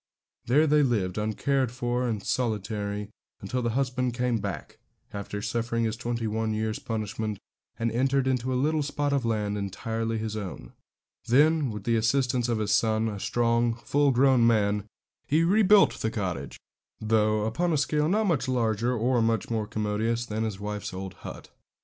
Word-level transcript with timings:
There 0.47 0.65
they 0.65 0.81
lived, 0.81 1.19
uncared 1.19 1.71
for 1.71 2.07
and 2.07 2.23
solitary, 2.23 3.09
until 3.39 3.61
the 3.61 3.69
husband 3.77 4.15
came 4.15 4.39
back, 4.39 4.79
after 5.13 5.43
suffering 5.43 5.83
his 5.83 5.95
twenty 5.95 6.25
one 6.25 6.55
years' 6.55 6.79
punishment, 6.79 7.37
and 7.77 7.91
entered 7.91 8.25
into 8.25 8.51
a 8.51 8.55
little 8.57 8.81
spot 8.81 9.13
of 9.13 9.25
land 9.25 9.59
entirely 9.59 10.17
his 10.17 10.35
own. 10.35 10.73
Then, 11.27 11.69
with 11.69 11.83
the 11.83 11.97
assistance 11.97 12.49
of 12.49 12.57
his 12.57 12.71
son, 12.71 13.09
a 13.09 13.19
strong, 13.19 13.75
full 13.75 14.09
grown 14.09 14.39
young 14.39 14.47
man, 14.47 14.87
he 15.27 15.43
rebuilt 15.43 15.93
the 15.99 16.09
cottage, 16.09 16.59
though 16.99 17.45
upon 17.45 17.71
a 17.71 17.77
scale 17.77 18.09
not 18.09 18.25
much 18.25 18.47
larger 18.47 18.95
or 18.97 19.21
much 19.21 19.51
more 19.51 19.67
commodious 19.67 20.25
than 20.25 20.45
his 20.45 20.59
wife's 20.59 20.95
old 20.95 21.13
hut. 21.21 21.49